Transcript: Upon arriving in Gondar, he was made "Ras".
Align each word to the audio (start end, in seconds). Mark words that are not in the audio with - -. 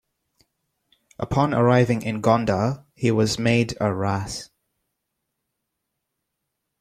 Upon 1.19 1.53
arriving 1.53 2.01
in 2.01 2.21
Gondar, 2.23 2.85
he 2.95 3.11
was 3.11 3.37
made 3.37 3.77
"Ras". 3.79 4.49